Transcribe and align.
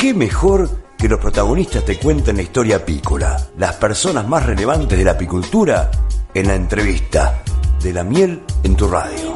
¿Qué 0.00 0.14
mejor 0.14 0.66
que 0.96 1.10
los 1.10 1.20
protagonistas 1.20 1.84
te 1.84 1.98
cuenten 1.98 2.36
la 2.36 2.42
historia 2.42 2.76
apícola? 2.76 3.36
Las 3.58 3.76
personas 3.76 4.26
más 4.26 4.46
relevantes 4.46 4.96
de 4.96 5.04
la 5.04 5.10
apicultura 5.10 5.90
en 6.32 6.48
la 6.48 6.54
entrevista 6.54 7.44
de 7.82 7.92
la 7.92 8.02
miel 8.02 8.40
en 8.62 8.76
tu 8.76 8.88
radio. 8.88 9.34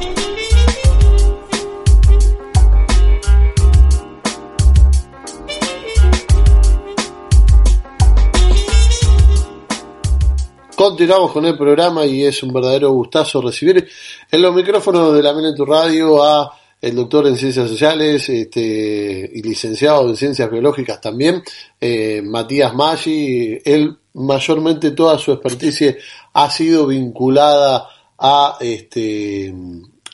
Continuamos 10.75 11.31
con 11.31 11.45
el 11.45 11.55
programa 11.55 12.07
y 12.07 12.23
es 12.23 12.41
un 12.41 12.51
verdadero 12.51 12.89
gustazo 12.89 13.39
recibir 13.39 13.87
en 14.31 14.41
los 14.41 14.55
micrófonos 14.55 15.13
de 15.13 15.21
la 15.21 15.31
miel 15.31 15.45
en 15.45 15.55
tu 15.55 15.63
radio 15.63 16.23
a 16.23 16.51
el 16.85 16.95
doctor 16.95 17.25
en 17.25 17.35
ciencias 17.35 17.67
sociales 17.67 18.29
este, 18.29 19.31
y 19.33 19.41
licenciado 19.41 20.07
en 20.07 20.15
ciencias 20.15 20.51
biológicas 20.51 21.01
también, 21.01 21.41
eh, 21.81 22.21
Matías 22.23 22.75
Maggi. 22.75 23.57
Él 23.65 23.97
mayormente 24.13 24.91
toda 24.91 25.17
su 25.17 25.31
experticia 25.31 25.95
ha 26.33 26.47
sido 26.51 26.85
vinculada 26.85 27.89
a 28.19 28.57
este, 28.61 29.51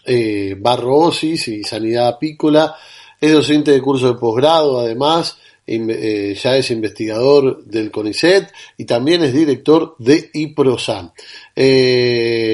eh, 0.06 0.56
barroosis 0.58 1.50
y 1.50 1.64
sanidad 1.66 2.08
apícola. 2.08 2.74
Es 3.20 3.34
docente 3.34 3.72
de 3.72 3.82
curso 3.82 4.08
de 4.08 4.18
posgrado, 4.18 4.80
además, 4.80 5.40
eh, 5.68 6.36
ya 6.42 6.58
es 6.58 6.72
investigador 6.72 7.64
del 7.64 7.92
CONICET 7.92 8.52
y 8.78 8.86
también 8.86 9.24
es 9.24 9.34
director 9.34 9.96
de 10.00 10.30
IPROSAN. 10.34 11.14
Eh, 11.56 12.51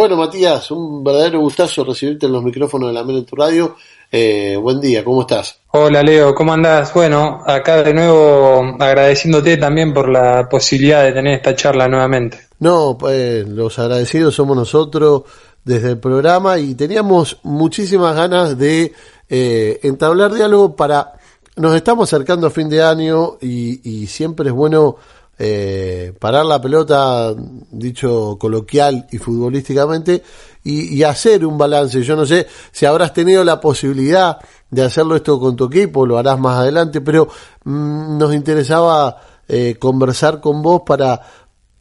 bueno, 0.00 0.16
Matías, 0.16 0.70
un 0.70 1.04
verdadero 1.04 1.40
gustazo 1.40 1.84
recibirte 1.84 2.24
en 2.24 2.32
los 2.32 2.42
micrófonos 2.42 2.88
de 2.88 2.94
la 2.94 3.04
Mena 3.04 3.18
en 3.18 3.26
tu 3.26 3.36
radio. 3.36 3.76
Eh, 4.10 4.56
buen 4.56 4.80
día, 4.80 5.04
¿cómo 5.04 5.20
estás? 5.20 5.58
Hola 5.72 6.02
Leo, 6.02 6.34
¿cómo 6.34 6.54
andás? 6.54 6.94
Bueno, 6.94 7.42
acá 7.44 7.82
de 7.82 7.92
nuevo 7.92 8.76
agradeciéndote 8.80 9.58
también 9.58 9.92
por 9.92 10.08
la 10.08 10.48
posibilidad 10.48 11.04
de 11.04 11.12
tener 11.12 11.34
esta 11.34 11.54
charla 11.54 11.86
nuevamente. 11.86 12.38
No, 12.60 12.96
pues 12.98 13.46
los 13.46 13.78
agradecidos 13.78 14.34
somos 14.34 14.56
nosotros 14.56 15.24
desde 15.66 15.90
el 15.90 15.98
programa 15.98 16.58
y 16.58 16.74
teníamos 16.74 17.36
muchísimas 17.42 18.16
ganas 18.16 18.56
de 18.56 18.94
entablar 19.28 20.32
diálogo 20.32 20.74
para 20.74 21.12
nos 21.56 21.76
estamos 21.76 22.08
acercando 22.08 22.46
a 22.46 22.50
fin 22.50 22.70
de 22.70 22.82
año 22.82 23.36
y, 23.40 24.06
siempre 24.06 24.48
es 24.48 24.54
bueno 24.54 24.96
eh, 25.42 26.12
parar 26.18 26.44
la 26.44 26.60
pelota, 26.60 27.34
dicho 27.70 28.36
coloquial 28.38 29.06
y 29.10 29.16
futbolísticamente, 29.16 30.22
y, 30.62 31.02
hacer 31.02 31.46
un 31.46 31.56
balance. 31.56 32.02
Yo 32.02 32.14
no 32.14 32.26
sé 32.26 32.46
si 32.70 32.84
habrás 32.84 33.14
tenido 33.14 33.42
la 33.42 33.58
posibilidad 33.58 34.36
de 34.70 34.82
hacerlo 34.82 35.16
esto 35.16 35.40
con 35.40 35.56
tu 35.56 35.64
equipo, 35.64 36.04
lo 36.04 36.18
harás 36.18 36.38
más 36.38 36.58
adelante, 36.58 37.00
pero 37.00 37.26
mm, 37.64 38.18
nos 38.18 38.34
interesaba 38.34 39.16
eh, 39.48 39.76
conversar 39.78 40.42
con 40.42 40.60
vos 40.60 40.82
para 40.84 41.22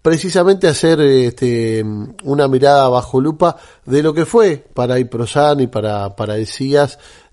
precisamente 0.01 0.67
hacer 0.67 1.01
este, 1.01 1.83
una 2.23 2.47
mirada 2.47 2.87
bajo 2.87 3.19
lupa 3.19 3.57
de 3.85 4.01
lo 4.01 4.13
que 4.13 4.25
fue 4.25 4.65
para 4.73 4.97
Iprosan 4.97 5.59
y 5.59 5.67
para, 5.67 6.15
para 6.15 6.37
el 6.37 6.47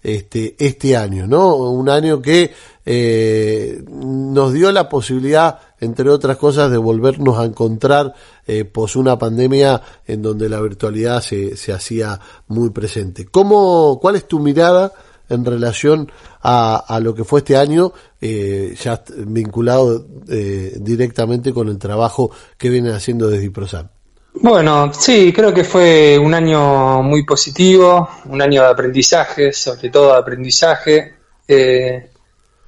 este, 0.03 0.57
este 0.59 0.97
año, 0.97 1.27
¿no? 1.27 1.57
Un 1.57 1.89
año 1.89 2.21
que 2.21 2.53
eh, 2.85 3.83
nos 3.89 4.53
dio 4.53 4.71
la 4.73 4.89
posibilidad, 4.89 5.59
entre 5.81 6.11
otras 6.11 6.37
cosas, 6.37 6.71
de 6.71 6.79
volvernos 6.79 7.39
a 7.39 7.45
encontrar 7.45 8.15
eh, 8.47 8.65
pos 8.65 8.97
una 8.97 9.19
pandemia 9.19 9.81
en 10.07 10.23
donde 10.23 10.49
la 10.49 10.61
virtualidad 10.61 11.21
se, 11.21 11.57
se 11.57 11.73
hacía 11.73 12.19
muy 12.49 12.71
presente. 12.71 13.27
¿Cómo, 13.27 13.99
¿Cuál 14.01 14.17
es 14.17 14.27
tu 14.27 14.39
mirada 14.39 14.93
en 15.29 15.45
relación 15.45 16.11
a, 16.43 16.77
a 16.77 17.01
lo 17.01 17.15
que 17.15 17.25
fue 17.25 17.41
este 17.41 17.57
año, 17.57 17.93
eh, 18.21 18.75
ya 18.81 19.03
vinculado 19.19 20.07
eh, 20.29 20.77
directamente 20.81 21.53
con 21.53 21.69
el 21.69 21.79
trabajo 21.79 22.31
que 22.57 22.69
viene 22.69 22.93
haciendo 22.93 23.29
desde 23.29 23.47
IPROSAN? 23.47 23.91
Bueno, 24.35 24.93
sí, 24.93 25.33
creo 25.33 25.53
que 25.53 25.65
fue 25.65 26.19
un 26.19 26.35
año 26.35 27.03
muy 27.03 27.25
positivo, 27.25 28.09
un 28.27 28.43
año 28.43 28.63
de 28.63 28.69
aprendizaje, 28.69 29.53
sobre 29.53 29.89
todo 29.89 30.13
de 30.13 30.19
aprendizaje. 30.19 31.15
Eh, 31.49 32.11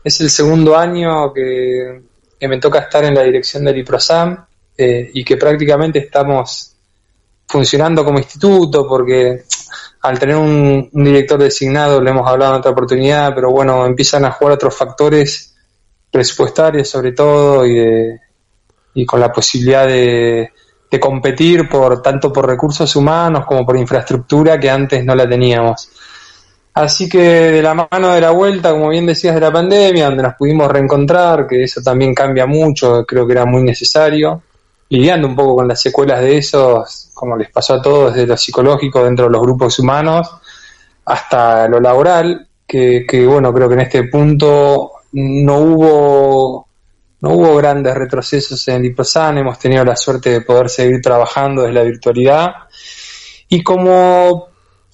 es 0.03 0.21
el 0.21 0.31
segundo 0.31 0.77
año 0.77 1.33
que, 1.33 2.08
me 2.47 2.59
toca 2.59 2.81
estar 2.81 3.05
en 3.05 3.15
la 3.15 3.23
dirección 3.23 3.65
del 3.65 3.79
IPROSAM 3.79 4.45
eh, 4.77 5.11
y 5.13 5.25
que 5.25 5.37
prácticamente 5.37 5.99
estamos 5.99 6.75
funcionando 7.47 8.05
como 8.05 8.19
instituto 8.19 8.87
porque 8.87 9.45
al 10.03 10.19
tener 10.19 10.37
un, 10.37 10.89
director 10.93 11.41
designado, 11.41 12.01
le 12.01 12.11
hemos 12.11 12.29
hablado 12.29 12.53
en 12.53 12.59
otra 12.61 12.71
oportunidad, 12.71 13.35
pero 13.35 13.51
bueno, 13.51 13.85
empiezan 13.85 14.25
a 14.25 14.31
jugar 14.31 14.55
otros 14.55 14.77
factores 14.77 15.57
presupuestarios 16.11 16.89
sobre 16.89 17.13
todo 17.13 17.67
y, 17.67 18.17
y 18.95 19.05
con 19.05 19.19
la 19.19 19.33
posibilidad 19.33 19.87
de 19.87 20.53
de 20.91 20.99
competir 20.99 21.69
por 21.69 22.01
tanto 22.01 22.33
por 22.33 22.47
recursos 22.47 22.95
humanos 22.97 23.45
como 23.47 23.65
por 23.65 23.77
infraestructura 23.77 24.59
que 24.59 24.71
antes 24.71 25.05
no 25.05 25.15
la 25.15 25.29
teníamos. 25.29 25.91
Así 26.79 27.09
que 27.09 27.19
de 27.19 27.61
la 27.61 27.75
mano 27.75 28.13
de 28.13 28.21
la 28.21 28.31
vuelta, 28.31 28.71
como 28.71 28.91
bien 28.91 29.05
decías, 29.05 29.35
de 29.35 29.41
la 29.41 29.51
pandemia, 29.51 30.07
donde 30.07 30.23
nos 30.23 30.35
pudimos 30.35 30.71
reencontrar, 30.71 31.45
que 31.45 31.65
eso 31.65 31.83
también 31.83 32.15
cambia 32.15 32.47
mucho, 32.47 33.05
creo 33.05 33.27
que 33.27 33.33
era 33.33 33.45
muy 33.45 33.65
necesario, 33.65 34.43
lidiando 34.89 35.27
un 35.27 35.35
poco 35.35 35.57
con 35.57 35.67
las 35.67 35.83
secuelas 35.83 36.21
de 36.21 36.39
eso, 36.39 36.85
como 37.15 37.37
les 37.37 37.51
pasó 37.51 37.75
a 37.75 37.83
todos, 37.83 38.15
desde 38.15 38.29
lo 38.29 38.37
psicológico 38.37 39.03
dentro 39.03 39.25
de 39.25 39.33
los 39.33 39.43
grupos 39.43 39.77
humanos 39.81 40.31
hasta 41.05 41.67
lo 41.67 41.81
laboral, 41.81 42.47
que, 42.65 43.05
bueno, 43.29 43.53
creo 43.53 43.67
que 43.67 43.75
en 43.75 43.81
este 43.81 44.05
punto 44.05 44.93
no 45.15 45.59
hubo 45.59 46.69
no 47.23 47.31
hubo 47.31 47.57
grandes 47.57 47.93
retrocesos 47.93 48.69
en 48.69 48.83
Liposan, 48.83 49.39
hemos 49.39 49.59
tenido 49.59 49.85
la 49.85 49.97
suerte 49.97 50.31
de 50.31 50.41
poder 50.43 50.69
seguir 50.69 51.01
trabajando 51.03 51.63
desde 51.63 51.75
la 51.75 51.83
virtualidad. 51.83 52.47
Y 53.49 53.65
como 53.65 54.48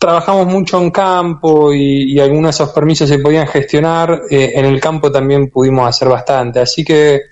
trabajamos 0.04 0.46
mucho 0.46 0.80
en 0.80 0.90
campo 0.90 1.72
y, 1.72 2.18
algunos 2.20 2.44
de 2.56 2.62
esos 2.62 2.74
permisos 2.74 3.08
se 3.08 3.18
podían 3.18 3.46
gestionar, 3.46 4.22
eh, 4.30 4.52
en 4.54 4.66
el 4.66 4.80
campo 4.80 5.10
también 5.10 5.48
pudimos 5.48 5.88
hacer 5.88 6.08
bastante. 6.08 6.60
Así 6.60 6.84
que 6.84 7.22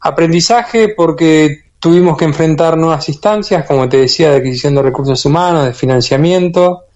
aprendizaje 0.00 0.94
porque 0.96 1.66
tuvimos 1.78 2.16
que 2.16 2.24
enfrentar 2.24 2.76
nuevas 2.76 3.08
instancias, 3.08 3.64
como 3.64 3.88
te 3.88 3.98
decía, 3.98 4.30
de 4.30 4.38
adquisición 4.38 4.74
de 4.74 4.82
recursos 4.82 5.24
humanos, 5.24 5.66
de 5.66 5.74
financiamiento. 5.74 6.86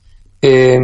Eh, 0.43 0.81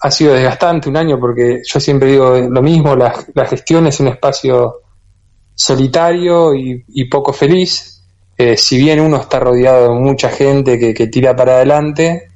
ha 0.00 0.10
sido 0.10 0.34
desgastante 0.34 0.88
un 0.88 0.96
año 0.96 1.18
porque 1.18 1.62
yo 1.64 1.80
siempre 1.80 2.10
digo 2.10 2.36
lo 2.36 2.60
mismo, 2.60 2.96
la, 2.96 3.14
la 3.34 3.46
gestión 3.46 3.86
es 3.86 4.00
un 4.00 4.08
espacio 4.08 4.82
solitario 5.54 6.54
y, 6.54 7.04
poco 7.10 7.32
feliz. 7.32 8.04
Eh, 8.36 8.56
si 8.56 8.78
bien 8.78 9.00
uno 9.00 9.18
está 9.18 9.38
rodeado 9.38 9.94
de 9.94 10.00
mucha 10.00 10.28
gente 10.28 10.78
que, 10.78 11.06
tira 11.06 11.36
para 11.36 11.54
adelante, 11.54 12.31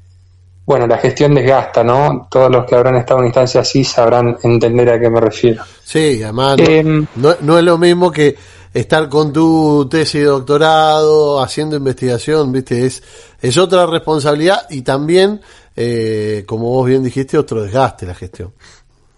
bueno, 0.66 0.88
la 0.88 0.98
gestión 0.98 1.32
desgasta, 1.32 1.84
¿no? 1.84 2.26
Todos 2.28 2.50
los 2.50 2.66
que 2.66 2.74
habrán 2.74 2.96
estado 2.96 3.20
en 3.20 3.26
instancia 3.26 3.60
así 3.60 3.84
sabrán 3.84 4.36
entender 4.42 4.90
a 4.90 4.98
qué 4.98 5.08
me 5.08 5.20
refiero. 5.20 5.62
Sí, 5.84 6.20
además 6.24 6.58
em, 6.58 7.06
no, 7.14 7.58
es 7.58 7.64
lo 7.64 7.78
mismo 7.78 8.10
que 8.10 8.36
estar 8.74 9.08
con 9.08 9.32
tu 9.32 9.88
tesis 9.88 10.22
de 10.22 10.26
doctorado, 10.26 11.40
haciendo 11.40 11.76
investigación, 11.76 12.50
¿viste? 12.50 12.84
Es, 12.84 13.00
es 13.40 13.56
otra 13.56 13.86
responsabilidad 13.86 14.66
y 14.68 14.82
también, 14.82 15.40
eh, 15.76 16.42
como 16.46 16.68
vos 16.70 16.88
bien 16.88 17.04
dijiste, 17.04 17.38
otro 17.38 17.62
desgaste 17.62 18.04
la 18.04 18.14
gestión. 18.14 18.52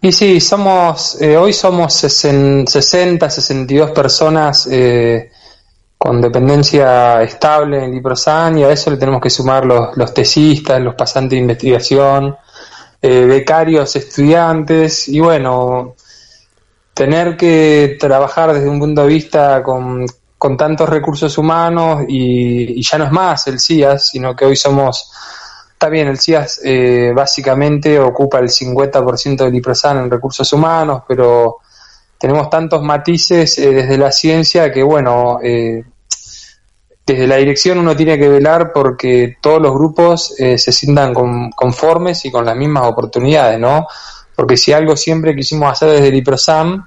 Y 0.02 0.12
sí, 0.12 0.40
somos, 0.40 1.20
eh, 1.20 1.36
hoy 1.36 1.54
somos 1.54 1.94
60, 1.94 2.70
62 3.30 3.90
personas 3.92 4.68
eh, 4.70 5.32
con 5.98 6.20
dependencia 6.20 7.22
estable 7.22 7.84
en 7.84 7.90
Liprosan 7.90 8.58
y 8.58 8.64
a 8.64 8.70
eso 8.70 8.90
le 8.90 8.96
tenemos 8.96 9.20
que 9.20 9.30
sumar 9.30 9.66
los, 9.66 9.96
los 9.96 10.14
tesistas, 10.14 10.80
los 10.80 10.94
pasantes 10.94 11.30
de 11.32 11.40
investigación, 11.40 12.36
eh, 13.02 13.24
becarios, 13.24 13.96
estudiantes 13.96 15.08
y 15.08 15.18
bueno, 15.18 15.96
tener 16.94 17.36
que 17.36 17.96
trabajar 17.98 18.52
desde 18.52 18.68
un 18.68 18.78
punto 18.78 19.02
de 19.02 19.08
vista 19.08 19.62
con, 19.62 20.06
con 20.38 20.56
tantos 20.56 20.88
recursos 20.88 21.36
humanos 21.36 22.04
y, 22.08 22.78
y 22.78 22.82
ya 22.82 22.98
no 22.98 23.04
es 23.06 23.12
más 23.12 23.48
el 23.48 23.58
CIAS, 23.58 24.08
sino 24.10 24.36
que 24.36 24.44
hoy 24.44 24.56
somos 24.56 25.12
está 25.78 25.88
bien, 25.90 26.08
el 26.08 26.18
CIAS 26.18 26.60
eh, 26.64 27.12
básicamente 27.14 28.00
ocupa 28.00 28.40
el 28.40 28.48
50% 28.48 29.44
del 29.44 29.54
IPROSAN 29.54 29.98
en 29.98 30.10
recursos 30.10 30.52
humanos, 30.52 31.02
pero 31.06 31.58
tenemos 32.18 32.50
tantos 32.50 32.82
matices 32.82 33.58
eh, 33.58 33.70
desde 33.72 33.98
la 33.98 34.12
ciencia 34.12 34.72
que, 34.72 34.82
bueno, 34.82 35.38
eh, 35.42 35.84
desde 37.06 37.26
la 37.26 37.36
dirección 37.36 37.78
uno 37.78 37.96
tiene 37.96 38.18
que 38.18 38.28
velar 38.28 38.72
porque 38.72 39.36
todos 39.40 39.62
los 39.62 39.72
grupos 39.72 40.34
se 40.36 40.58
sientan 40.58 41.14
conformes 41.14 42.22
y 42.26 42.30
con 42.30 42.44
las 42.44 42.54
mismas 42.54 42.84
oportunidades, 42.84 43.58
¿no? 43.58 43.86
Porque 44.36 44.58
si 44.58 44.74
algo 44.74 44.94
siempre 44.94 45.34
quisimos 45.34 45.72
hacer 45.72 45.90
desde 45.90 46.08
el 46.08 46.16
IPROSAM 46.16 46.84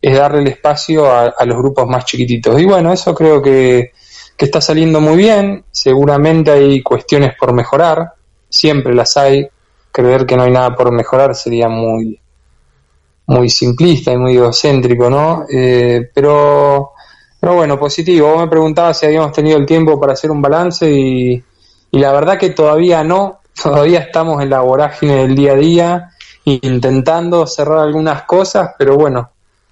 es 0.00 0.18
darle 0.18 0.42
el 0.42 0.48
espacio 0.48 1.10
a, 1.10 1.44
los 1.46 1.56
grupos 1.56 1.86
más 1.88 2.04
chiquititos. 2.04 2.60
Y 2.60 2.66
bueno, 2.66 2.92
eso 2.92 3.14
creo 3.14 3.40
que, 3.40 3.92
que 4.36 4.44
está 4.44 4.60
saliendo 4.60 5.00
muy 5.00 5.16
bien, 5.16 5.64
seguramente 5.70 6.50
hay 6.50 6.82
cuestiones 6.82 7.34
por 7.38 7.54
mejorar, 7.54 8.12
siempre 8.48 8.94
las 8.94 9.16
hay, 9.16 9.48
creer 9.90 10.26
que 10.26 10.36
no 10.36 10.42
hay 10.42 10.50
nada 10.50 10.74
por 10.74 10.92
mejorar 10.92 11.34
sería 11.34 11.68
muy, 11.68 12.20
muy 13.26 13.48
simplista 13.48 14.12
y 14.12 14.16
muy 14.16 14.36
egocéntrico, 14.36 15.08
¿no? 15.08 15.46
Eh, 15.50 16.10
pero, 16.14 16.92
pero 17.40 17.54
bueno, 17.54 17.78
positivo. 17.78 18.32
Vos 18.32 18.42
me 18.42 18.48
preguntabas 18.48 18.98
si 18.98 19.06
habíamos 19.06 19.32
tenido 19.32 19.58
el 19.58 19.66
tiempo 19.66 19.98
para 19.98 20.12
hacer 20.12 20.30
un 20.30 20.42
balance 20.42 20.90
y, 20.90 21.42
y 21.90 21.98
la 21.98 22.12
verdad 22.12 22.38
que 22.38 22.50
todavía 22.50 23.02
no, 23.04 23.40
todavía 23.62 24.00
estamos 24.00 24.42
en 24.42 24.50
la 24.50 24.60
vorágine 24.60 25.16
del 25.16 25.34
día 25.34 25.52
a 25.52 25.56
día 25.56 26.10
intentando 26.44 27.46
cerrar 27.46 27.78
algunas 27.78 28.24
cosas, 28.24 28.72
pero 28.78 28.96
bueno, 28.96 29.30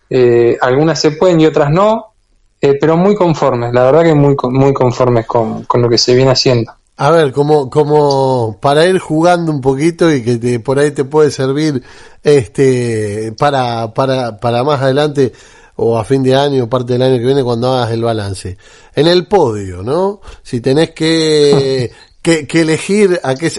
eh, 0.09 0.57
algunas 0.61 0.99
se 0.99 1.13
pueden 1.13 1.41
y 1.41 1.47
otras 1.47 1.71
no, 1.71 2.15
eh, 2.61 2.79
pero 2.81 2.97
muy 2.97 3.15
conformes, 3.15 3.73
la 3.75 3.85
verdad 3.85 4.05
que 4.05 4.15
muy, 4.15 4.35
muy 4.51 4.73
conformes 4.73 5.27
con, 5.27 5.65
con 5.65 5.83
lo 5.83 5.89
que 5.89 5.99
se 5.99 6.15
viene 6.15 6.31
haciendo. 6.31 6.73
A 7.03 7.11
ver, 7.11 7.33
como, 7.33 7.69
como 7.69 8.59
para 8.61 8.87
ir 8.87 9.01
jugando 9.01 9.51
un 9.51 9.61
poquito 9.61 10.09
y 10.09 10.23
que 10.23 10.61
por 10.61 10.79
ahí 10.79 10.93
te 10.93 11.03
puede 11.03 11.33
servir 11.33 11.83
este 12.23 13.35
para, 13.37 13.93
para, 13.93 14.39
para 14.39 14.63
más 14.63 14.81
adelante 14.81 15.33
o 15.75 15.99
a 15.99 16.05
fin 16.05 16.23
de 16.23 16.37
año 16.37 16.63
o 16.63 16.69
parte 16.69 16.93
del 16.93 17.03
año 17.03 17.17
que 17.17 17.25
viene 17.25 17.43
cuando 17.43 17.73
hagas 17.73 17.91
el 17.91 18.05
balance. 18.05 18.57
En 18.95 19.09
el 19.09 19.27
podio, 19.27 19.83
¿no? 19.83 20.21
Si 20.45 20.61
tenés 20.61 20.91
que, 20.91 21.91
que, 22.23 22.47
que 22.47 22.61
elegir 22.61 23.19
a 23.25 23.35
qué... 23.35 23.51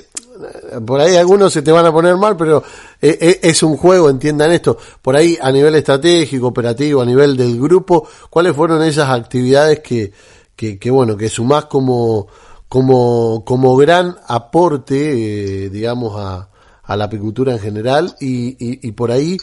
Por 0.87 1.01
ahí 1.01 1.17
algunos 1.17 1.51
se 1.51 1.61
te 1.61 1.73
van 1.73 1.85
a 1.85 1.91
poner 1.91 2.15
mal, 2.15 2.37
pero 2.37 2.63
eh, 3.01 3.17
eh, 3.19 3.39
es 3.43 3.61
un 3.61 3.75
juego, 3.75 4.09
entiendan 4.09 4.53
esto. 4.53 4.77
Por 5.01 5.17
ahí 5.17 5.37
a 5.41 5.51
nivel 5.51 5.75
estratégico, 5.75 6.47
operativo, 6.47 7.01
a 7.01 7.05
nivel 7.05 7.35
del 7.35 7.59
grupo, 7.59 8.07
¿cuáles 8.29 8.55
fueron 8.55 8.81
esas 8.83 9.09
actividades 9.09 9.81
que, 9.81 10.13
que, 10.55 10.79
que 10.79 10.89
bueno, 10.89 11.17
que 11.17 11.27
sumás 11.27 11.65
como 11.65 12.29
como, 12.73 13.45
como 13.45 13.77
gran 13.77 14.15
aporte, 14.27 14.95
eh, 14.95 15.69
digamos, 15.69 16.19
a, 16.19 16.49
a, 16.81 16.97
la 16.97 17.03
apicultura 17.03 17.51
en 17.51 17.59
general 17.59 18.15
y, 18.19 18.55
y, 18.57 18.91
por 18.93 19.11
ahí, 19.11 19.37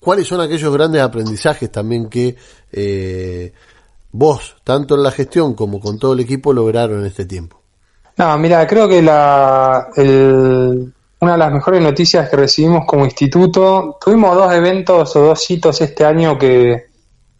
¿cuáles 0.00 0.26
son 0.26 0.40
aquellos 0.40 0.72
grandes 0.72 1.00
aprendizajes 1.00 1.70
también 1.70 2.08
que 2.08 2.34
eh, 2.72 3.52
vos, 4.10 4.56
tanto 4.64 4.96
en 4.96 5.04
la 5.04 5.12
gestión 5.12 5.54
como 5.54 5.78
con 5.78 5.96
todo 6.00 6.14
el 6.14 6.18
equipo, 6.18 6.52
lograron 6.52 6.98
en 6.98 7.06
este 7.06 7.24
tiempo? 7.24 7.62
No, 8.16 8.36
mira, 8.36 8.66
creo 8.66 8.88
que 8.88 9.00
la, 9.00 9.86
el, 9.94 10.92
una 11.20 11.32
de 11.32 11.38
las 11.38 11.52
mejores 11.52 11.80
noticias 11.80 12.28
que 12.28 12.34
recibimos 12.34 12.84
como 12.84 13.04
instituto, 13.04 13.96
tuvimos 14.04 14.34
dos 14.34 14.52
eventos 14.52 15.14
o 15.14 15.20
dos 15.20 15.48
hitos 15.48 15.80
este 15.82 16.04
año 16.04 16.36
que, 16.36 16.85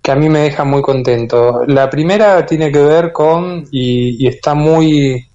que 0.07 0.13
a 0.13 0.15
mí 0.15 0.29
me 0.29 0.39
deja 0.39 0.63
muy 0.63 0.83
contento. 0.83 1.65
La 1.67 1.91
primera 1.91 2.47
tiene 2.47 2.71
que 2.71 2.79
ver 2.79 3.11
con, 3.13 3.67
y, 3.73 4.25
está 4.29 4.55
muy 4.55 5.27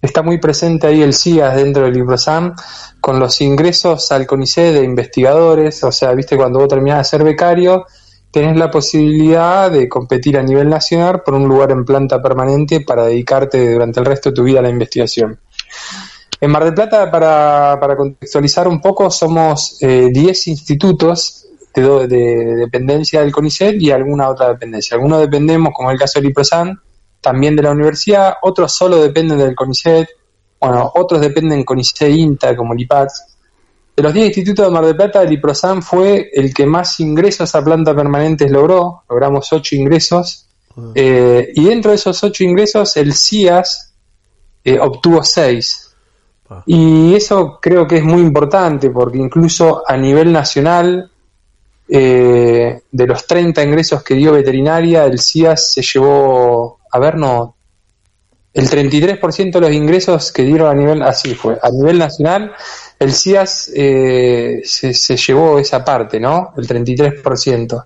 está 0.00 0.22
muy 0.22 0.38
presente 0.38 0.86
ahí 0.86 1.02
el 1.02 1.12
CIAS 1.12 1.56
dentro 1.56 1.82
del 1.82 1.94
LibroSam, 1.94 2.54
con 3.00 3.18
los 3.18 3.40
ingresos 3.40 4.12
al 4.12 4.28
CONICET 4.28 4.74
de 4.74 4.84
investigadores, 4.84 5.82
o 5.82 5.90
sea, 5.90 6.12
viste, 6.12 6.36
cuando 6.36 6.60
vos 6.60 6.68
terminás 6.68 6.98
de 6.98 7.04
ser 7.04 7.24
becario, 7.24 7.84
tenés 8.30 8.56
la 8.56 8.70
posibilidad 8.70 9.68
de 9.68 9.88
competir 9.88 10.38
a 10.38 10.44
nivel 10.44 10.68
nacional 10.68 11.24
por 11.24 11.34
un 11.34 11.48
lugar 11.48 11.72
en 11.72 11.84
planta 11.84 12.22
permanente 12.22 12.82
para 12.82 13.06
dedicarte 13.06 13.72
durante 13.72 13.98
el 13.98 14.06
resto 14.06 14.30
de 14.30 14.36
tu 14.36 14.44
vida 14.44 14.60
a 14.60 14.62
la 14.62 14.70
investigación. 14.70 15.40
En 16.40 16.50
Mar 16.52 16.62
del 16.62 16.74
Plata, 16.74 17.10
para, 17.10 17.76
para 17.80 17.96
contextualizar 17.96 18.68
un 18.68 18.80
poco, 18.80 19.10
somos 19.10 19.78
10 19.80 19.82
eh, 19.82 20.50
institutos 20.50 21.39
de, 21.74 22.56
dependencia 22.56 23.20
del 23.20 23.32
CONICET 23.32 23.80
y 23.80 23.90
alguna 23.90 24.28
otra 24.28 24.48
dependencia. 24.48 24.96
Algunos 24.96 25.20
dependemos, 25.20 25.72
como 25.74 25.90
el 25.90 25.98
caso 25.98 26.20
del 26.20 26.30
IPROSAN, 26.30 26.80
también 27.20 27.56
de 27.56 27.62
la 27.62 27.72
universidad, 27.72 28.34
otros 28.42 28.72
solo 28.72 28.96
dependen 28.96 29.38
del 29.38 29.54
CONICET, 29.54 30.08
bueno, 30.60 30.90
otros 30.94 31.20
dependen 31.20 31.64
CONICET 31.64 32.10
INTA, 32.10 32.56
como 32.56 32.74
el 32.74 32.80
IPATS. 32.80 33.36
De 33.96 34.02
los 34.02 34.14
10 34.14 34.26
institutos 34.28 34.66
de 34.66 34.72
Mar 34.72 34.84
del 34.84 34.96
Plata, 34.96 35.22
el 35.22 35.32
IPROSAN 35.32 35.82
fue 35.82 36.30
el 36.32 36.54
que 36.54 36.66
más 36.66 37.00
ingresos 37.00 37.54
a 37.54 37.62
planta 37.62 37.94
permanentes 37.94 38.50
logró, 38.50 39.02
logramos 39.08 39.52
8 39.52 39.76
ingresos, 39.76 40.46
eh, 40.94 41.50
y 41.54 41.64
dentro 41.64 41.90
de 41.90 41.96
esos 41.96 42.22
8 42.22 42.44
ingresos, 42.44 42.96
el 42.96 43.12
CIAS 43.12 43.92
eh, 44.64 44.78
obtuvo 44.78 45.22
6. 45.22 45.96
Ah. 46.48 46.62
Y 46.66 47.14
eso 47.14 47.58
creo 47.60 47.86
que 47.86 47.98
es 47.98 48.04
muy 48.04 48.20
importante 48.20 48.90
porque 48.90 49.18
incluso 49.18 49.82
a 49.86 49.96
nivel 49.96 50.32
nacional 50.32 51.09
eh, 51.92 52.82
de 52.92 53.06
los 53.06 53.26
30 53.26 53.64
ingresos 53.64 54.04
que 54.04 54.14
dio 54.14 54.32
veterinaria, 54.32 55.04
el 55.06 55.18
CIAS 55.18 55.72
se 55.72 55.82
llevó, 55.82 56.78
a 56.88 56.98
ver, 57.00 57.16
no, 57.16 57.56
el 58.54 58.70
33% 58.70 59.50
de 59.50 59.60
los 59.60 59.72
ingresos 59.72 60.30
que 60.30 60.42
dieron 60.42 60.70
a 60.70 60.74
nivel, 60.74 61.02
así 61.02 61.34
fue, 61.34 61.58
a 61.60 61.68
nivel 61.70 61.98
nacional, 61.98 62.52
el 62.96 63.12
CIAS 63.12 63.72
eh, 63.74 64.60
se, 64.62 65.16
llevó 65.16 65.58
esa 65.58 65.84
parte, 65.84 66.20
¿no? 66.20 66.52
El 66.56 66.68
33%. 66.68 67.84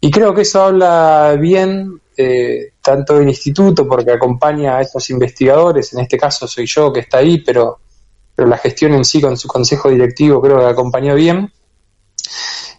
Y 0.00 0.10
creo 0.10 0.34
que 0.34 0.42
eso 0.42 0.64
habla 0.64 1.36
bien 1.38 2.00
eh, 2.16 2.72
tanto 2.82 3.18
del 3.18 3.28
instituto, 3.28 3.86
porque 3.86 4.10
acompaña 4.10 4.78
a 4.78 4.80
estos 4.80 5.10
investigadores, 5.10 5.92
en 5.92 6.00
este 6.00 6.18
caso 6.18 6.48
soy 6.48 6.66
yo 6.66 6.92
que 6.92 7.00
está 7.00 7.18
ahí, 7.18 7.38
pero, 7.38 7.78
pero 8.34 8.48
la 8.48 8.58
gestión 8.58 8.94
en 8.94 9.04
sí 9.04 9.20
con 9.20 9.36
su 9.36 9.46
consejo 9.46 9.90
directivo 9.90 10.42
creo 10.42 10.58
que 10.58 10.66
acompañó 10.66 11.14
bien 11.14 11.52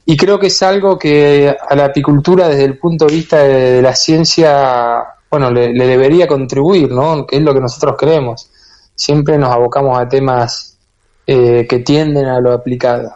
y 0.05 0.17
creo 0.17 0.37
que 0.37 0.47
es 0.47 0.61
algo 0.63 0.97
que 0.97 1.55
a 1.69 1.75
la 1.75 1.85
apicultura 1.85 2.49
desde 2.49 2.65
el 2.65 2.77
punto 2.77 3.05
de 3.05 3.13
vista 3.13 3.37
de, 3.43 3.81
la 3.81 3.95
ciencia, 3.95 5.03
bueno, 5.29 5.49
le, 5.49 5.71
debería 5.73 6.27
contribuir, 6.27 6.91
¿no? 6.91 7.25
Que 7.25 7.37
es 7.37 7.41
lo 7.41 7.53
que 7.53 7.61
nosotros 7.61 7.95
creemos. 7.97 8.49
Siempre 8.95 9.37
nos 9.37 9.51
abocamos 9.51 9.97
a 9.97 10.07
temas 10.07 10.77
eh, 11.25 11.65
que 11.69 11.79
tienden 11.79 12.25
a 12.25 12.41
lo 12.41 12.51
aplicado. 12.51 13.13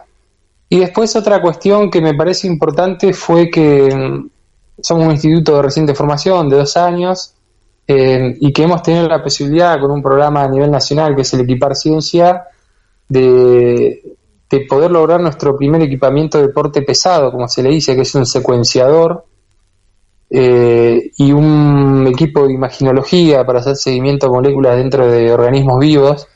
Y 0.70 0.78
después 0.80 1.14
otra 1.14 1.42
cuestión 1.42 1.90
que 1.90 2.00
me 2.00 2.14
parece 2.14 2.46
importante 2.46 3.12
fue 3.12 3.50
que 3.50 3.94
mm, 3.94 4.28
somos 4.80 5.06
un 5.06 5.12
instituto 5.12 5.56
de 5.56 5.62
reciente 5.62 5.94
formación 5.94 6.48
de 6.48 6.56
dos 6.56 6.76
años 6.78 7.34
eh, 7.86 8.34
y 8.40 8.52
que 8.52 8.62
hemos 8.62 8.82
tenido 8.82 9.08
la 9.08 9.22
posibilidad 9.22 9.78
con 9.78 9.90
un 9.90 10.02
programa 10.02 10.42
a 10.42 10.48
nivel 10.48 10.70
nacional 10.70 11.14
que 11.14 11.22
es 11.22 11.34
el 11.34 11.40
Equipar 11.40 11.74
Ciencia 11.74 12.44
de, 13.08 14.02
de 14.50 14.60
poder 14.60 14.90
lograr 14.90 15.20
nuestro 15.20 15.56
primer 15.56 15.82
equipamiento 15.82 16.40
de 16.40 16.48
porte 16.48 16.82
pesado, 16.82 17.30
como 17.30 17.48
se 17.48 17.62
le 17.62 17.70
dice, 17.70 17.94
que 17.94 18.02
es 18.02 18.14
un 18.14 18.24
secuenciador 18.24 19.24
eh, 20.30 21.10
y 21.16 21.32
un 21.32 22.06
equipo 22.06 22.46
de 22.46 22.54
imaginología 22.54 23.44
para 23.44 23.60
hacer 23.60 23.76
seguimiento 23.76 24.26
de 24.26 24.32
moléculas 24.32 24.76
dentro 24.76 25.10
de 25.10 25.32
organismos 25.32 25.78
vivos. 25.78 26.28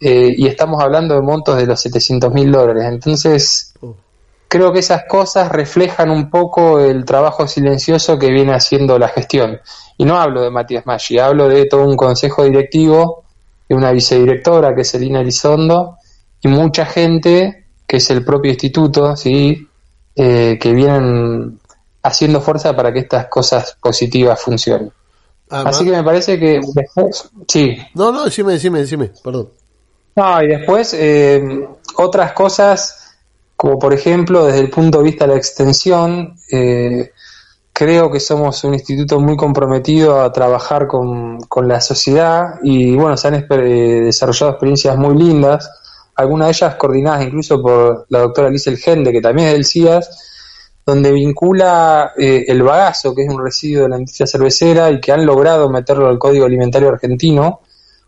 Eh, 0.00 0.34
y 0.36 0.46
estamos 0.46 0.82
hablando 0.82 1.14
de 1.14 1.22
montos 1.22 1.56
de 1.56 1.66
los 1.66 1.80
700 1.80 2.32
mil 2.34 2.50
dólares. 2.50 2.84
Entonces, 2.86 3.72
creo 4.48 4.72
que 4.72 4.80
esas 4.80 5.04
cosas 5.04 5.50
reflejan 5.50 6.10
un 6.10 6.28
poco 6.28 6.80
el 6.80 7.04
trabajo 7.04 7.46
silencioso 7.46 8.18
que 8.18 8.30
viene 8.30 8.52
haciendo 8.52 8.98
la 8.98 9.08
gestión. 9.08 9.60
Y 9.96 10.04
no 10.04 10.20
hablo 10.20 10.42
de 10.42 10.50
Matías 10.50 10.84
Maggi, 10.84 11.18
hablo 11.18 11.48
de 11.48 11.66
todo 11.66 11.86
un 11.86 11.96
consejo 11.96 12.44
directivo, 12.44 13.22
de 13.68 13.74
una 13.74 13.92
vicedirectora 13.92 14.74
que 14.74 14.82
es 14.82 14.94
Elina 14.94 15.20
Elizondo, 15.20 15.98
y 16.42 16.48
mucha 16.48 16.84
gente, 16.84 17.66
que 17.86 17.98
es 17.98 18.10
el 18.10 18.24
propio 18.24 18.50
instituto, 18.50 19.16
¿sí? 19.16 19.68
Eh, 20.14 20.58
que 20.60 20.72
vienen 20.72 21.58
haciendo 22.02 22.40
fuerza 22.40 22.74
para 22.74 22.92
que 22.92 22.98
estas 23.00 23.26
cosas 23.26 23.76
positivas 23.80 24.40
funcionen. 24.40 24.92
Así 25.48 25.84
que 25.84 25.90
me 25.90 26.02
parece 26.02 26.38
que 26.38 26.60
después, 26.74 27.30
sí. 27.46 27.76
No, 27.94 28.10
no, 28.10 28.24
decime, 28.24 28.52
decime, 28.52 28.80
decime, 28.80 29.10
perdón. 29.22 29.50
No, 30.16 30.42
y 30.42 30.48
después 30.48 30.94
eh, 30.94 31.42
otras 31.96 32.32
cosas, 32.32 33.16
como 33.56 33.78
por 33.78 33.94
ejemplo 33.94 34.46
desde 34.46 34.60
el 34.60 34.70
punto 34.70 34.98
de 34.98 35.04
vista 35.04 35.26
de 35.26 35.32
la 35.32 35.38
extensión, 35.38 36.36
eh, 36.50 37.12
creo 37.72 38.10
que 38.10 38.20
somos 38.20 38.64
un 38.64 38.74
instituto 38.74 39.20
muy 39.20 39.36
comprometido 39.36 40.20
a 40.20 40.32
trabajar 40.32 40.86
con, 40.86 41.38
con 41.40 41.68
la 41.68 41.80
sociedad 41.80 42.58
y 42.62 42.94
bueno, 42.96 43.16
se 43.16 43.28
han 43.28 43.46
desarrollado 43.46 44.52
experiencias 44.52 44.96
muy 44.96 45.16
lindas 45.16 45.70
algunas 46.14 46.48
de 46.48 46.52
ellas 46.52 46.74
coordinadas 46.76 47.24
incluso 47.24 47.60
por 47.62 48.06
la 48.08 48.20
doctora 48.20 48.50
Liesel 48.50 48.78
Gende, 48.78 49.12
que 49.12 49.20
también 49.20 49.48
es 49.48 49.54
del 49.54 49.64
CIAS, 49.64 50.10
donde 50.84 51.12
vincula 51.12 52.12
eh, 52.16 52.44
el 52.48 52.62
bagazo, 52.62 53.14
que 53.14 53.22
es 53.22 53.28
un 53.28 53.42
residuo 53.42 53.84
de 53.84 53.88
la 53.88 53.98
industria 53.98 54.26
cervecera 54.26 54.90
y 54.90 55.00
que 55.00 55.12
han 55.12 55.24
logrado 55.24 55.70
meterlo 55.70 56.08
al 56.08 56.18
Código 56.18 56.44
Alimentario 56.44 56.88
Argentino, 56.88 57.60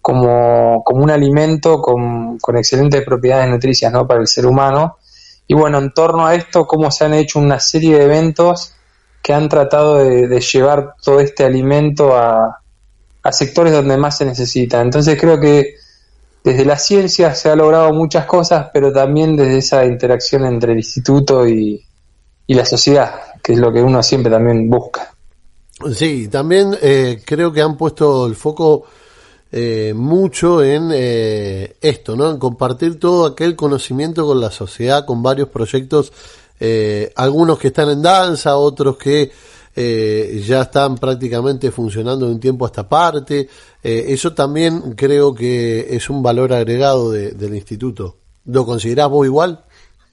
como, 0.02 0.82
como 0.84 1.02
un 1.02 1.10
alimento 1.10 1.80
con, 1.80 2.38
con 2.38 2.56
excelentes 2.56 3.02
propiedades 3.04 3.48
nutricias 3.48 3.92
¿no? 3.92 4.06
para 4.06 4.20
el 4.20 4.26
ser 4.26 4.46
humano. 4.46 4.98
Y 5.46 5.54
bueno, 5.54 5.78
en 5.78 5.92
torno 5.92 6.26
a 6.26 6.34
esto, 6.34 6.66
cómo 6.66 6.90
se 6.90 7.04
han 7.04 7.14
hecho 7.14 7.38
una 7.38 7.60
serie 7.60 7.96
de 7.96 8.04
eventos 8.04 8.74
que 9.22 9.32
han 9.32 9.48
tratado 9.48 9.96
de, 9.96 10.40
llevar 10.40 10.96
todo 11.02 11.20
este 11.20 11.44
alimento 11.44 12.14
a, 12.14 12.60
a, 13.22 13.32
sectores 13.32 13.72
donde 13.72 13.96
más 13.96 14.18
se 14.18 14.26
necesita. 14.26 14.82
Entonces 14.82 15.18
creo 15.18 15.40
que 15.40 15.76
desde 16.44 16.66
la 16.66 16.78
ciencia 16.78 17.34
se 17.34 17.48
ha 17.48 17.56
logrado 17.56 17.92
muchas 17.94 18.26
cosas, 18.26 18.68
pero 18.72 18.92
también 18.92 19.34
desde 19.34 19.58
esa 19.58 19.84
interacción 19.86 20.44
entre 20.44 20.72
el 20.72 20.78
instituto 20.78 21.48
y, 21.48 21.82
y 22.46 22.54
la 22.54 22.66
sociedad, 22.66 23.14
que 23.42 23.54
es 23.54 23.58
lo 23.58 23.72
que 23.72 23.80
uno 23.80 24.02
siempre 24.02 24.30
también 24.30 24.68
busca. 24.68 25.14
Sí, 25.94 26.28
también 26.28 26.76
eh, 26.82 27.22
creo 27.24 27.50
que 27.50 27.62
han 27.62 27.78
puesto 27.78 28.26
el 28.26 28.36
foco 28.36 28.84
eh, 29.50 29.94
mucho 29.96 30.62
en 30.62 30.90
eh, 30.92 31.76
esto, 31.80 32.14
¿no? 32.14 32.30
En 32.30 32.38
compartir 32.38 33.00
todo 33.00 33.26
aquel 33.26 33.56
conocimiento 33.56 34.26
con 34.26 34.38
la 34.38 34.50
sociedad, 34.50 35.06
con 35.06 35.22
varios 35.22 35.48
proyectos, 35.48 36.12
algunos 37.16 37.58
que 37.58 37.68
están 37.68 37.90
en 37.90 38.00
danza, 38.00 38.56
otros 38.56 38.96
que 38.96 39.30
ya 39.74 40.62
están 40.62 40.96
prácticamente 40.96 41.70
funcionando 41.70 42.26
de 42.26 42.32
un 42.32 42.40
tiempo 42.40 42.64
a 42.64 42.68
esta 42.68 42.88
parte. 42.88 43.48
eso 43.82 44.32
también 44.32 44.92
creo 44.94 45.34
que 45.34 45.94
es 45.96 46.08
un 46.08 46.22
valor 46.22 46.52
agregado 46.52 47.10
del 47.10 47.54
instituto. 47.54 48.16
¿Lo 48.46 48.64
considerás 48.66 49.08
vos 49.08 49.26
igual? 49.26 49.64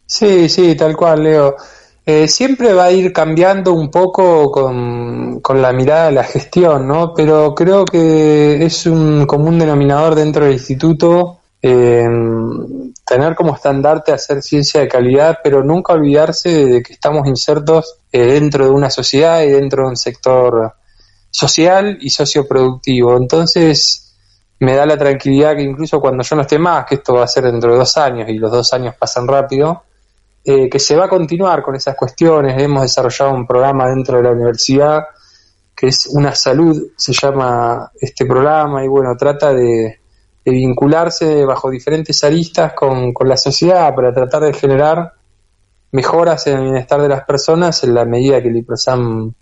Sí, 0.06 0.50
sí, 0.50 0.75
tal 0.75 0.96
cual, 0.96 1.24
Leo. 1.24 1.56
Eh, 2.03 2.27
siempre 2.27 2.74
va 2.74 2.86
a 2.86 2.91
ir 2.91 3.13
cambiando 3.13 3.74
un 3.74 3.91
poco 3.91 4.51
con, 4.51 5.62
la 5.62 5.72
mirada 5.72 6.08
de 6.08 6.12
la 6.13 6.24
gestión, 6.24 6.88
¿no? 6.88 7.13
Pero 7.13 7.53
creo 7.53 7.86
que 7.86 8.65
es 8.65 8.86
un 8.88 9.25
común 9.27 9.60
denominador 9.60 10.15
dentro 10.15 10.46
del 10.46 10.53
instituto 10.53 11.41
eh, 11.62 12.08
tener 13.06 13.36
como 13.36 13.56
estandarte 13.56 14.12
hacer 14.12 14.41
ciencia 14.41 14.82
de 14.82 14.88
calidad, 14.88 15.39
pero 15.44 15.63
nunca 15.63 15.94
olvidarse 15.94 16.65
de 16.65 16.82
que 16.84 16.94
estamos 16.94 17.27
insertos 17.27 17.98
eh, 18.12 18.25
dentro 18.25 18.65
de 18.65 18.72
una 18.72 18.89
sociedad 18.89 19.41
y 19.44 19.50
dentro 19.50 19.84
de 19.84 19.89
un 19.89 19.98
sector 19.98 20.74
social 21.30 21.98
y 22.01 22.10
socioproductivo. 22.10 23.15
Entonces, 23.18 24.15
me 24.60 24.75
da 24.75 24.86
la 24.86 24.98
tranquilidad 24.98 25.56
que 25.56 25.63
incluso 25.63 26.00
cuando 26.00 26.24
yo 26.24 26.36
no 26.36 26.44
esté 26.44 26.58
más, 26.58 26.86
que 26.86 26.96
esto 26.96 27.15
va 27.15 27.24
a 27.24 27.27
ser 27.27 27.46
dentro 27.46 27.72
de 27.72 27.80
dos 27.80 27.98
años 27.98 28.30
y 28.30 28.38
los 28.38 28.51
dos 28.51 28.74
años 28.74 28.96
pasan 28.96 29.27
rápido, 29.27 29.84
eh, 30.44 30.70
que 30.70 30.80
se 30.80 30.96
va 30.96 31.06
a 31.06 31.10
continuar 31.10 31.62
con 31.62 31.75
esas 31.75 31.96
cuestiones. 31.96 32.62
Hemos 32.62 32.84
desarrollado 32.84 33.34
un 33.34 33.46
programa 33.46 33.88
dentro 33.89 34.18
de 34.18 34.24
la 34.24 34.32
universidad 34.32 35.03
que 35.75 35.88
es 35.88 36.06
Una 36.08 36.36
Salud, 36.36 36.91
se 36.96 37.12
llama 37.12 37.91
este 38.00 38.25
programa, 38.27 38.86
y 38.86 38.88
bueno, 38.88 39.15
trata 39.18 39.51
de, 39.51 40.00
vincularse 40.46 41.46
bajo 41.46 41.70
diferentes 41.70 42.24
aristas 42.24 42.74
con, 42.74 43.14
la 43.26 43.38
sociedad 43.38 43.94
para 43.94 44.14
tratar 44.14 44.44
de 44.44 44.54
generar 44.54 45.14
mejoras 45.92 46.48
en 46.48 46.58
el 46.58 46.64
bienestar 46.64 47.02
de 47.02 47.10
las 47.10 47.26
personas 47.26 47.84
en 47.84 47.94
la 47.94 48.06
medida 48.06 48.42
que 48.42 48.48
el 48.48 48.58
IPROSAM 48.58 49.34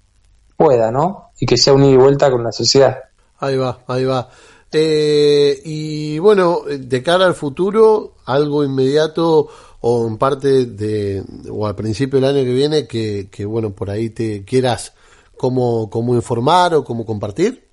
pueda, 0.58 0.92
¿no? 0.92 1.32
Y 1.40 1.46
que 1.46 1.56
sea 1.56 1.74
un 1.74 1.84
ida 1.84 1.94
y 1.94 1.98
vuelta 1.98 2.30
con 2.30 2.44
la 2.44 2.52
sociedad. 2.52 2.98
Ahí 3.40 3.56
va, 3.56 3.80
ahí 3.88 4.04
va. 4.04 4.30
Eh, 4.72 5.62
y 5.64 6.20
bueno, 6.20 6.62
de 6.68 7.02
cara 7.02 7.26
al 7.26 7.34
futuro, 7.34 8.16
algo 8.26 8.64
inmediato 8.64 9.48
o 9.82 10.08
en 10.08 10.18
parte 10.18 10.66
de, 10.66 11.24
o 11.50 11.66
al 11.66 11.76
principio 11.76 12.20
del 12.20 12.36
año 12.36 12.44
que 12.44 12.54
viene, 12.54 12.88
que, 12.88 13.30
que 13.32 13.46
bueno, 13.46 13.72
por 13.72 13.90
ahí 13.90 14.10
te 14.10 14.44
quieras 14.44 14.94
cómo, 15.38 15.90
cómo 15.90 16.14
informar 16.16 16.74
o 16.76 16.84
cómo 16.84 17.06
compartir? 17.06 17.69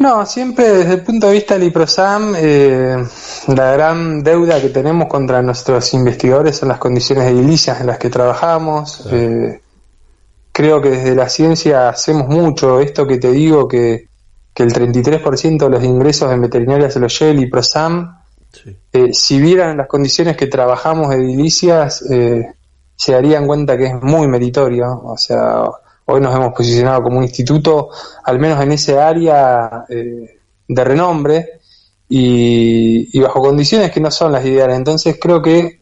No, 0.00 0.24
siempre 0.24 0.66
desde 0.72 0.94
el 0.94 1.02
punto 1.02 1.26
de 1.26 1.34
vista 1.34 1.54
del 1.58 1.64
IPROSAM, 1.64 2.34
eh, 2.38 3.04
la 3.48 3.72
gran 3.72 4.22
deuda 4.22 4.58
que 4.58 4.70
tenemos 4.70 5.08
contra 5.08 5.42
nuestros 5.42 5.92
investigadores 5.92 6.56
son 6.56 6.70
las 6.70 6.78
condiciones 6.78 7.30
edilicias 7.30 7.82
en 7.82 7.86
las 7.86 7.98
que 7.98 8.08
trabajamos. 8.08 9.06
Eh, 9.12 9.60
creo 10.50 10.80
que 10.80 10.88
desde 10.88 11.14
la 11.14 11.28
ciencia 11.28 11.90
hacemos 11.90 12.28
mucho. 12.28 12.80
Esto 12.80 13.06
que 13.06 13.18
te 13.18 13.30
digo, 13.30 13.68
que, 13.68 14.08
que 14.54 14.62
el 14.62 14.72
33% 14.72 15.58
de 15.58 15.68
los 15.68 15.84
ingresos 15.84 16.32
en 16.32 16.40
veterinaria 16.40 16.90
se 16.90 16.98
los 16.98 17.18
lleva 17.18 17.32
el 17.32 17.40
IPROSAM, 17.40 18.20
eh, 18.94 19.10
si 19.12 19.38
vieran 19.38 19.76
las 19.76 19.86
condiciones 19.86 20.34
que 20.34 20.46
trabajamos 20.46 21.14
edilicias, 21.14 22.00
eh, 22.10 22.54
se 22.96 23.12
darían 23.12 23.46
cuenta 23.46 23.76
que 23.76 23.84
es 23.84 24.02
muy 24.02 24.26
meritorio. 24.28 25.02
O 25.04 25.18
sea, 25.18 25.64
hoy 26.10 26.20
nos 26.20 26.34
hemos 26.34 26.52
posicionado 26.52 27.02
como 27.02 27.18
un 27.18 27.24
instituto, 27.24 27.90
al 28.24 28.38
menos 28.38 28.60
en 28.62 28.72
ese 28.72 28.98
área, 28.98 29.84
eh, 29.88 30.38
de 30.68 30.84
renombre 30.84 31.60
y, 32.08 33.18
bajo 33.20 33.40
condiciones 33.40 33.90
que 33.90 34.00
no 34.00 34.10
son 34.10 34.32
las 34.32 34.44
ideales. 34.44 34.76
Entonces 34.76 35.18
creo 35.20 35.40
que 35.42 35.80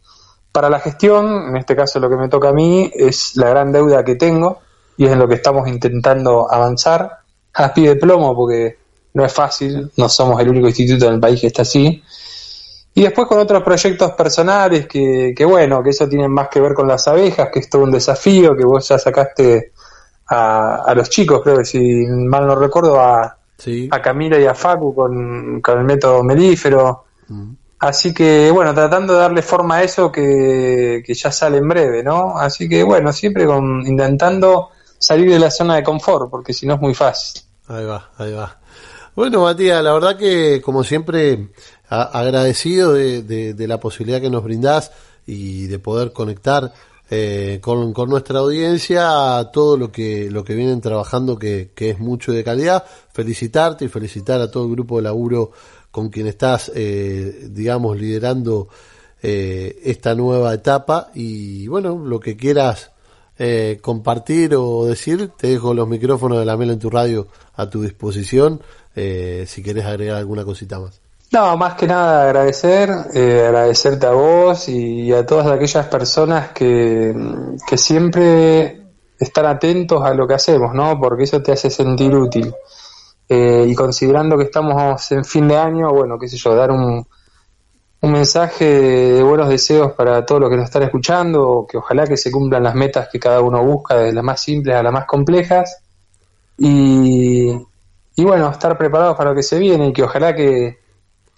para 0.52 0.70
la 0.70 0.80
gestión, 0.80 1.49
en 1.49 1.56
este 1.56 1.76
caso 1.76 2.00
lo 2.00 2.08
que 2.08 2.16
me 2.16 2.28
toca 2.28 2.50
a 2.50 2.52
mí, 2.52 2.90
es 2.94 3.37
la 3.37 3.50
gran 3.50 3.73
deuda 3.73 4.04
que 4.04 4.16
tengo 4.16 4.61
y 4.97 5.06
es 5.06 5.12
en 5.12 5.18
lo 5.18 5.28
que 5.28 5.35
estamos 5.35 5.68
intentando 5.68 6.52
avanzar 6.52 7.18
a 7.54 7.75
pie 7.75 7.90
de 7.90 7.97
plomo 7.97 8.35
porque 8.35 8.78
no 9.14 9.25
es 9.25 9.32
fácil, 9.32 9.90
no 9.97 10.08
somos 10.08 10.40
el 10.40 10.49
único 10.49 10.68
instituto 10.68 11.06
en 11.06 11.14
el 11.14 11.20
país 11.20 11.40
que 11.40 11.49
está 11.49 11.62
así 11.62 12.02
y 12.99 13.02
después 13.02 13.28
con 13.28 13.38
otros 13.38 13.62
proyectos 13.62 14.11
personales 14.14 14.88
que, 14.88 15.32
que, 15.37 15.44
bueno, 15.44 15.85
que 15.85 15.90
eso 15.90 16.08
tiene 16.08 16.26
más 16.26 16.49
que 16.49 16.61
ver 16.61 16.75
con 16.75 16.88
las 16.88 17.06
abejas, 17.06 17.49
que 17.52 17.61
es 17.61 17.70
todo 17.70 17.85
un 17.85 17.92
desafío, 17.92 18.56
que 18.56 18.64
vos 18.64 18.88
ya 18.88 18.99
sacaste 18.99 19.70
a, 20.28 20.82
a 20.87 20.94
los 20.94 21.08
chicos, 21.08 21.40
creo 21.42 21.58
que 21.58 21.64
si 21.64 22.06
mal 22.06 22.47
no 22.47 22.54
recuerdo, 22.54 23.00
a, 23.00 23.38
a 23.90 24.02
Camila 24.02 24.38
y 24.38 24.47
a 24.47 24.54
Facu 24.54 24.94
con, 24.94 25.61
con 25.61 25.78
el 25.78 25.85
método 25.85 26.23
melífero. 26.23 27.04
Mm. 27.28 27.52
Así 27.80 28.12
que 28.12 28.50
bueno, 28.50 28.75
tratando 28.75 29.14
de 29.14 29.20
darle 29.20 29.42
forma 29.42 29.76
a 29.76 29.82
eso 29.85 30.11
que, 30.11 31.02
que 31.04 31.14
ya 31.14 31.30
sale 31.30 31.58
en 31.58 31.68
breve, 31.68 32.02
¿no? 32.02 32.37
Así 32.37 32.68
que 32.68 32.82
bueno, 32.82 33.12
siempre 33.12 33.47
con, 33.47 33.87
intentando 33.87 34.70
salir 34.99 35.30
de 35.30 35.38
la 35.38 35.50
zona 35.50 35.76
de 35.76 35.85
confort, 35.85 36.28
porque 36.28 36.52
si 36.52 36.66
no 36.66 36.75
es 36.75 36.80
muy 36.80 36.94
fácil. 36.94 37.42
Ahí 37.68 37.85
va, 37.85 38.11
ahí 38.18 38.32
va. 38.32 38.58
Bueno, 39.14 39.42
Matías, 39.42 39.82
la 39.82 39.92
verdad 39.92 40.16
que 40.16 40.61
como 40.61 40.82
siempre 40.82 41.49
agradecido 41.88 42.92
de, 42.92 43.23
de, 43.23 43.68
la 43.68 43.80
posibilidad 43.80 44.20
que 44.20 44.30
nos 44.30 44.44
brindás 44.44 44.92
y 45.26 45.66
de 45.66 45.78
poder 45.78 46.12
conectar 46.12 46.73
eh, 47.10 47.58
con, 47.62 47.92
con, 47.92 48.10
nuestra 48.10 48.40
audiencia 48.40 49.50
todo 49.52 49.76
lo 49.76 49.90
que, 49.90 50.30
lo 50.30 50.44
que 50.44 50.54
vienen 50.54 50.80
trabajando 50.80 51.38
que, 51.38 51.70
que 51.74 51.90
es 51.90 51.98
mucho 51.98 52.32
de 52.32 52.44
calidad. 52.44 52.84
Felicitarte 53.12 53.86
y 53.86 53.88
felicitar 53.88 54.40
a 54.40 54.50
todo 54.50 54.64
el 54.64 54.72
grupo 54.72 54.96
de 54.96 55.02
laburo 55.02 55.52
con 55.90 56.10
quien 56.10 56.26
estás, 56.26 56.70
eh, 56.74 57.48
digamos, 57.50 57.98
liderando 57.98 58.68
eh, 59.20 59.80
esta 59.82 60.14
nueva 60.14 60.54
etapa 60.54 61.10
y 61.12 61.66
bueno, 61.66 61.98
lo 61.98 62.20
que 62.20 62.36
quieras 62.36 62.92
eh, 63.36 63.78
compartir 63.82 64.54
o 64.54 64.86
decir, 64.86 65.30
te 65.36 65.48
dejo 65.48 65.74
los 65.74 65.88
micrófonos 65.88 66.38
de 66.38 66.44
la 66.44 66.56
Mela 66.56 66.72
en 66.72 66.78
tu 66.78 66.88
radio 66.88 67.26
a 67.54 67.68
tu 67.68 67.82
disposición 67.82 68.60
eh, 68.94 69.44
si 69.48 69.62
querés 69.62 69.86
agregar 69.86 70.16
alguna 70.16 70.44
cosita 70.44 70.78
más. 70.78 71.00
No, 71.30 71.58
más 71.58 71.75
que 71.75 71.87
nada 71.87 72.23
agradecer, 72.23 72.88
eh, 73.12 73.44
agradecerte 73.47 74.06
a 74.06 74.12
vos 74.12 74.66
y 74.68 75.12
a 75.12 75.26
todas 75.26 75.47
aquellas 75.49 75.87
personas 75.87 76.52
que, 76.52 77.14
que 77.68 77.76
siempre 77.76 78.80
están 79.18 79.44
atentos 79.44 80.02
a 80.02 80.14
lo 80.14 80.26
que 80.26 80.35
hacemos, 80.35 80.73
¿no? 80.73 80.99
Porque 80.99 81.25
eso 81.25 81.42
te 81.42 81.52
hace 81.52 81.68
sentir 81.68 82.14
útil. 82.14 82.54
Eh, 83.28 83.66
y 83.68 83.75
considerando 83.75 84.38
que 84.38 84.44
estamos 84.44 85.12
en 85.12 85.23
fin 85.23 85.47
de 85.49 85.58
año, 85.58 85.90
bueno, 85.92 86.18
qué 86.18 86.28
sé 86.28 86.38
yo, 86.38 86.54
dar 86.54 86.70
un, 86.70 87.06
un 88.00 88.12
mensaje 88.12 88.64
de 88.64 89.23
buenos 89.23 89.50
deseos 89.50 89.92
para 89.92 90.25
todos 90.25 90.40
los 90.40 90.49
que 90.49 90.56
nos 90.56 90.64
están 90.64 90.85
escuchando, 90.85 91.66
que 91.70 91.76
ojalá 91.76 92.06
que 92.06 92.16
se 92.16 92.30
cumplan 92.30 92.62
las 92.62 92.75
metas 92.75 93.11
que 93.12 93.20
cada 93.20 93.42
uno 93.42 93.62
busca, 93.62 93.97
desde 93.97 94.14
las 94.14 94.25
más 94.25 94.40
simples 94.40 94.76
a 94.76 94.82
las 94.82 94.92
más 94.94 95.04
complejas. 95.04 95.82
Y, 96.56 97.50
y 98.16 98.25
bueno, 98.25 98.49
estar 98.49 98.78
preparados 98.78 99.14
para 99.14 99.30
lo 99.30 99.37
que 99.37 99.42
se 99.42 99.58
viene 99.58 99.88
y 99.88 99.92
que 99.92 100.04
ojalá 100.04 100.35
que, 100.35 100.77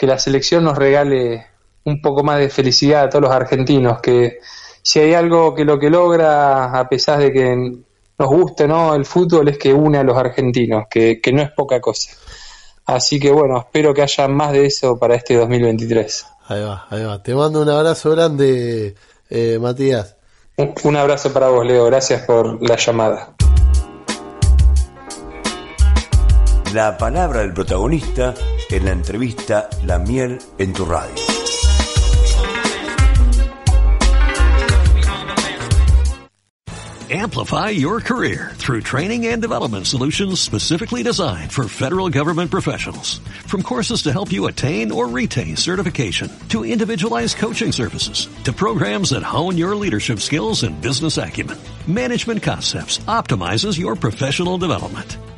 que 0.01 0.07
la 0.07 0.19
selección 0.19 0.65
nos 0.65 0.79
regale 0.79 1.47
un 1.85 2.01
poco 2.01 2.25
más 2.25 2.39
de 2.39 2.49
felicidad 2.49 3.03
a 3.03 3.11
todos 3.11 3.25
los 3.25 3.33
argentinos, 3.33 4.01
que 4.01 4.39
si 4.81 4.99
hay 4.99 5.13
algo 5.13 5.55
que 5.55 5.67
lo 5.67 5.79
que 5.79 5.91
logra, 5.91 6.73
a 6.73 6.89
pesar 6.89 7.19
de 7.19 7.31
que 7.31 7.55
nos 7.55 8.29
guste 8.31 8.67
no 8.67 8.95
el 8.95 9.05
fútbol, 9.05 9.49
es 9.49 9.59
que 9.59 9.75
une 9.75 9.99
a 9.99 10.03
los 10.03 10.17
argentinos, 10.17 10.85
que, 10.89 11.21
no 11.35 11.43
es 11.43 11.51
poca 11.51 11.83
cosa. 11.83 12.13
Así 12.87 13.21
que 13.21 13.31
bueno, 13.31 13.59
espero 13.59 13.93
que 13.93 14.01
haya 14.01 14.27
más 14.27 14.53
de 14.53 14.65
eso 14.65 14.99
para 14.99 15.17
este 15.17 15.37
2023. 15.37 16.27
Ahí 16.49 16.63
va, 16.63 16.87
ahí 16.89 17.05
va. 17.05 17.23
Te 17.23 17.35
mando 17.35 17.61
un 17.61 17.69
abrazo 17.69 18.13
grande, 18.13 18.95
eh, 19.29 19.59
Matías. 19.61 20.17
Un 20.57 20.97
abrazo 20.97 21.31
para 21.31 21.49
vos, 21.49 21.67
Leo. 21.67 21.85
Gracias 21.85 22.23
por 22.23 22.67
la 22.67 22.77
llamada. 22.77 23.35
La 26.73 26.97
palabra 26.97 27.41
del 27.41 27.53
protagonista 27.53 28.33
en 28.71 28.85
la 28.85 28.93
entrevista 28.93 29.69
La 29.87 29.99
miel 29.99 30.39
en 30.57 30.73
tu 30.73 30.85
radio. 30.85 31.15
Amplify 37.11 37.71
your 37.71 38.01
career 38.01 38.53
through 38.55 38.83
training 38.83 39.27
and 39.27 39.43
development 39.43 39.89
solutions 39.89 40.39
specifically 40.39 41.03
designed 41.03 41.51
for 41.51 41.67
federal 41.67 42.09
government 42.09 42.53
professionals. 42.53 43.19
From 43.49 43.65
courses 43.65 44.03
to 44.03 44.13
help 44.13 44.31
you 44.31 44.47
attain 44.47 44.93
or 44.93 45.09
retain 45.09 45.57
certification, 45.57 46.31
to 46.51 46.65
individualized 46.65 47.37
coaching 47.37 47.73
services, 47.73 48.29
to 48.45 48.53
programs 48.53 49.11
that 49.11 49.25
hone 49.25 49.59
your 49.59 49.75
leadership 49.75 50.21
skills 50.21 50.63
and 50.63 50.81
business 50.81 51.19
acumen, 51.19 51.59
Management 51.89 52.45
Concepts 52.45 52.99
optimizes 53.09 53.77
your 53.77 53.97
professional 53.97 54.57
development. 54.57 55.17